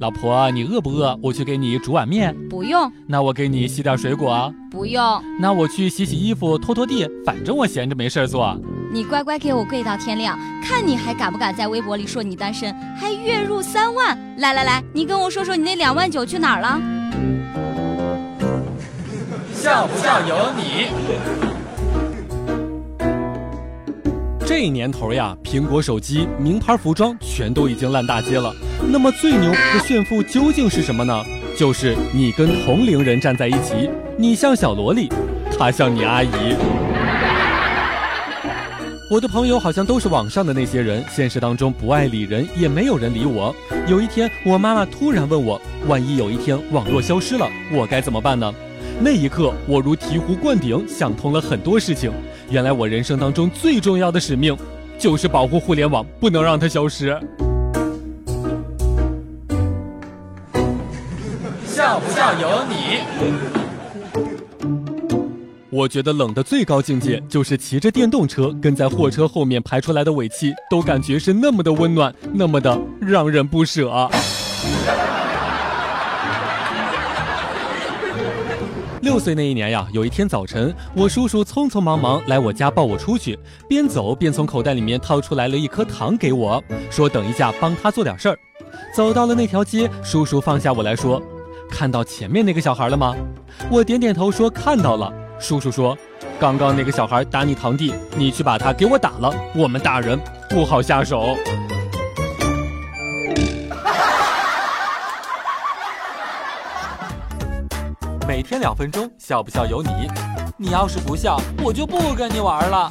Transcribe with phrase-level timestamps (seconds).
[0.00, 1.14] 老婆，你饿不饿？
[1.22, 2.34] 我去给你煮碗面。
[2.48, 2.90] 不用。
[3.06, 4.50] 那我给你洗点水果。
[4.70, 5.22] 不用。
[5.38, 8.58] 那我去洗洗衣服、拖拖地，反正我闲着没事做。
[8.90, 14.18] 你乖乖给我跪到天亮，看你还敢不敢在微博里说你单身，还月入三万。
[14.38, 16.80] 来来来，你跟我说说你那两万九去哪儿了？
[19.52, 20.86] 像不像有你？
[24.46, 28.50] 这年头呀，苹果手机、名牌服装全都已经烂大街了。
[28.88, 31.24] 那么最牛的炫富究竟是什么呢？
[31.56, 35.08] 就是你跟同龄人站在一起，你像小萝莉，
[35.58, 36.28] 她像你阿姨。
[39.10, 43.54] 我的朋友好像都是网上的那些人，现实当中不爱理人，也没有人理我。
[43.88, 48.52] 有一天，我妈妈突然问我，万一有一天网络消失了，我该怎么办呢？
[49.00, 52.10] 那一刻，我如醍醐灌顶，想通了很多事情。
[52.50, 54.56] 原来我人生当中最重要的使命，
[54.98, 57.18] 就是保护互联网，不能让它消失。
[61.80, 63.00] 像不像有你？
[65.70, 73.90] 我觉得冷的最高境界，就是骑着电动车跟在货车后面排出来的尾气，都感觉是那么的温暖，那么的让人不舍。
[79.00, 88.38] 六岁那一年呀，有一天早晨，我叔叔匆匆忙忙来我家抱我出去，边走边从口袋里面掏出来了一颗糖给我，说等一下帮他做点事儿。
[88.94, 91.22] 走到了那条街，叔叔放下我来说
[91.70, 93.14] ：“看到前面那个小孩了吗？”
[93.70, 95.96] 我点点头说：“看到了。”叔叔说
[96.38, 101.36] ：“刚刚那个小孩打你堂弟，你去把他给我打了，我们大人不好下手。”
[108.28, 109.88] 每天两分钟，笑不笑由你。
[110.56, 112.88] 你要是不笑，我就不跟你玩了。